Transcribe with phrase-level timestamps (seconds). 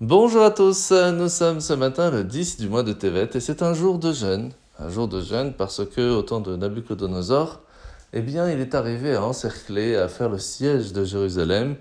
[0.00, 3.62] Bonjour à tous, nous sommes ce matin le 10 du mois de Tevet et c'est
[3.62, 4.52] un jour de jeûne.
[4.78, 7.60] Un jour de jeûne parce que, au temps de Nabucodonosor,
[8.12, 11.74] eh bien, il est arrivé à encercler, à faire le siège de Jérusalem.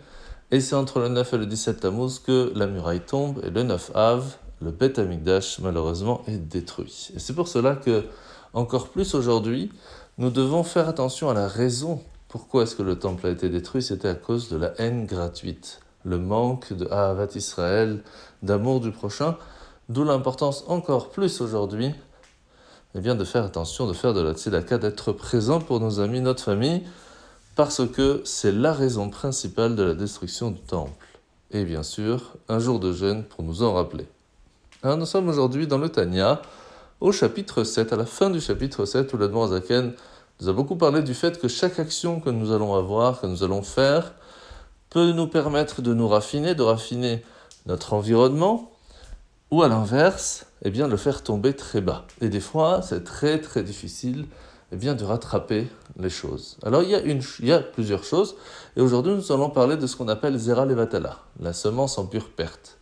[0.50, 3.62] Et c'est entre le 9 et le 17 Tammuz que la muraille tombe et le
[3.62, 7.12] 9 Av, le Beth Amikdash, malheureusement, est détruit.
[7.16, 8.04] Et c'est pour cela que,
[8.52, 9.72] encore plus aujourd'hui,
[10.18, 13.84] nous devons faire attention à la raison pourquoi est-ce que le temple a été détruit.
[13.84, 18.02] C'était à cause de la haine gratuite le manque de Ahavat Israël,
[18.42, 19.36] d'amour du prochain,
[19.90, 21.94] d'où l'importance encore plus aujourd'hui
[22.96, 26.22] eh bien, de faire attention, de faire de la tzedaka, d'être présent pour nos amis,
[26.22, 26.84] notre famille,
[27.56, 31.06] parce que c'est la raison principale de la destruction du temple.
[31.52, 34.08] Et bien sûr, un jour de jeûne pour nous en rappeler.
[34.84, 36.42] Alors, nous sommes aujourd'hui dans le Tanya,
[37.02, 39.94] au chapitre 7, à la fin du chapitre 7, où l'Admor Zaken
[40.40, 43.44] nous a beaucoup parlé du fait que chaque action que nous allons avoir, que nous
[43.44, 44.14] allons faire,
[45.06, 47.24] nous permettre de nous raffiner, de raffiner
[47.66, 48.72] notre environnement,
[49.52, 52.06] ou à l'inverse, eh bien, le faire tomber très bas.
[52.22, 54.26] Et des fois, c'est très très difficile
[54.72, 56.58] eh bien, de rattraper les choses.
[56.64, 58.36] Alors, il y, a une, il y a plusieurs choses,
[58.76, 62.30] et aujourd'hui, nous allons parler de ce qu'on appelle Zera Levatala, la semence en pure
[62.30, 62.78] perte,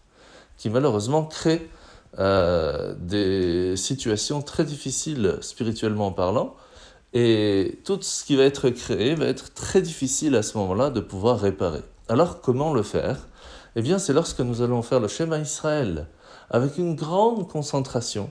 [0.57, 1.69] qui malheureusement crée
[2.17, 6.55] euh, des situations très difficiles spirituellement parlant,
[7.13, 10.99] et tout ce qui va être créé va être très difficile à ce moment-là de
[10.99, 11.83] pouvoir réparer.
[12.07, 13.17] Alors comment le faire?
[13.75, 16.07] Eh bien c'est lorsque nous allons faire le schéma Israël
[16.51, 18.29] avec une grande concentration.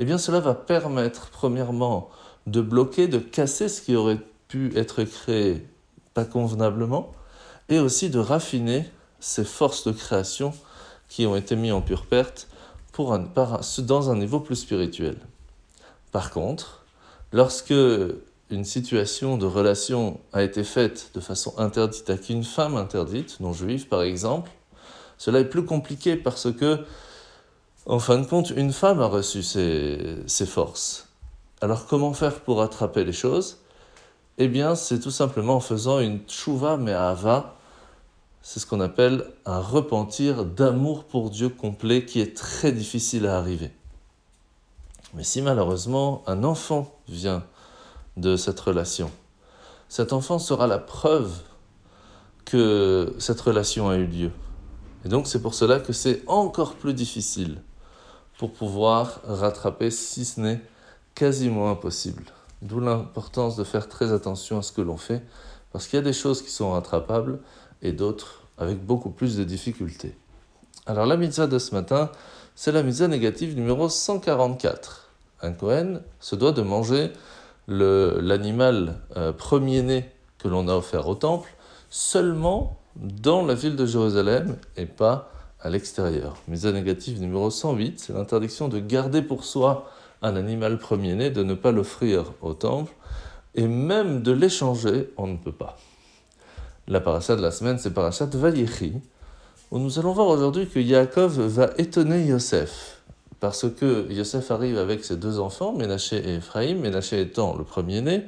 [0.00, 2.10] Eh bien cela va permettre premièrement
[2.48, 5.68] de bloquer, de casser ce qui aurait pu être créé
[6.14, 7.12] pas convenablement
[7.68, 10.52] et aussi de raffiner ces forces de création
[11.08, 12.48] qui ont été mises en pure perte
[12.92, 15.16] pour dans un niveau plus spirituel.
[16.10, 16.84] Par contre,
[17.32, 17.74] lorsque
[18.50, 23.52] une situation de relation a été faite de façon interdite avec une femme interdite, non
[23.52, 24.50] juive par exemple,
[25.18, 26.84] cela est plus compliqué parce que,
[27.86, 31.08] en fin de compte, une femme a reçu ses, forces.
[31.60, 33.58] Alors comment faire pour attraper les choses?
[34.38, 37.56] Eh bien, c'est tout simplement en faisant une tchouva mais ava,
[38.42, 43.38] c'est ce qu'on appelle un repentir d'amour pour Dieu complet qui est très difficile à
[43.38, 43.70] arriver.
[45.14, 47.44] Mais si malheureusement un enfant vient
[48.16, 49.10] de cette relation.
[49.88, 51.32] Cet enfant sera la preuve
[52.44, 54.30] que cette relation a eu lieu.
[55.04, 57.62] Et donc c'est pour cela que c'est encore plus difficile
[58.38, 60.60] pour pouvoir rattraper, si ce n'est
[61.14, 62.24] quasiment impossible.
[62.62, 65.22] D'où l'importance de faire très attention à ce que l'on fait,
[65.72, 67.40] parce qu'il y a des choses qui sont rattrapables
[67.82, 70.16] et d'autres avec beaucoup plus de difficultés.
[70.86, 72.10] Alors la mitzvah de ce matin,
[72.54, 75.10] c'est la mitzvah négative numéro 144.
[75.42, 77.12] Un Kohen se doit de manger
[77.68, 81.48] l'animal euh, premier-né que l'on a offert au temple
[81.90, 85.30] seulement dans la ville de Jérusalem et pas
[85.60, 86.36] à l'extérieur.
[86.48, 89.90] Mise négative numéro 108, c'est l'interdiction de garder pour soi
[90.22, 92.92] un animal premier-né, de ne pas l'offrir au temple,
[93.54, 95.78] et même de l'échanger, on ne peut pas.
[96.88, 98.94] La parasha de la semaine, c'est parasha de Vayechi,
[99.70, 102.93] où nous allons voir aujourd'hui que Yaakov va étonner Yosef
[103.44, 108.24] parce que Yosef arrive avec ses deux enfants, Ménaché et Ephraïm, Ménaché étant le premier-né,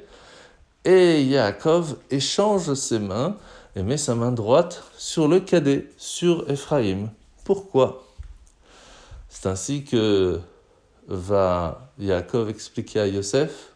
[0.84, 3.38] et Yaakov échange ses mains
[3.77, 7.09] et met sa main droite sur le cadet, sur Ephraïm.
[7.44, 8.04] Pourquoi?
[9.31, 10.38] C'est ainsi que
[11.09, 13.72] va Yaakov expliquer à Yosef,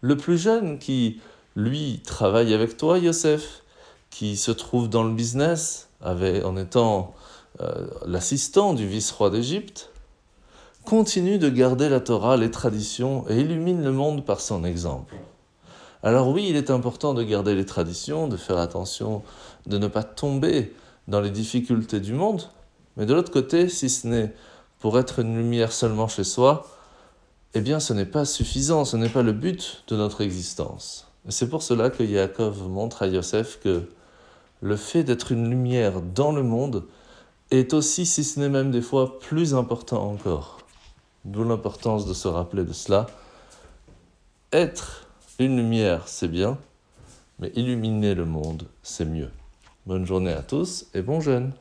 [0.00, 1.20] le plus jeune qui,
[1.54, 3.62] lui, travaille avec toi, Yosef,
[4.10, 7.14] qui se trouve dans le business, en étant
[7.60, 9.92] euh, l'assistant du vice-roi d'Égypte,
[10.84, 15.14] continue de garder la Torah, les traditions et illumine le monde par son exemple.
[16.02, 19.22] Alors oui, il est important de garder les traditions, de faire attention,
[19.66, 20.74] de ne pas tomber
[21.08, 22.42] dans les difficultés du monde,
[22.96, 24.34] mais de l'autre côté, si ce n'est
[24.78, 26.66] pour être une lumière seulement chez soi,
[27.54, 31.08] eh bien ce n'est pas suffisant, ce n'est pas le but de notre existence.
[31.30, 33.88] C'est pour cela que Yaakov montre à Yosef que
[34.60, 36.84] le fait d'être une lumière dans le monde
[37.50, 40.63] est aussi, si ce n'est même des fois, plus important encore.
[41.24, 43.06] D'où l'importance de se rappeler de cela.
[44.52, 45.06] Être
[45.38, 46.58] une lumière, c'est bien,
[47.38, 49.30] mais illuminer le monde, c'est mieux.
[49.86, 51.52] Bonne journée à tous et bon jeûne